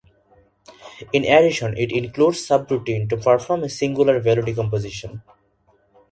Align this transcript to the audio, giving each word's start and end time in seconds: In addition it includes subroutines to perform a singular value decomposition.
In 1.13 1.23
addition 1.25 1.77
it 1.77 1.91
includes 1.91 2.39
subroutines 2.39 3.09
to 3.11 3.17
perform 3.17 3.63
a 3.65 3.69
singular 3.69 4.19
value 4.19 4.41
decomposition. 4.41 5.21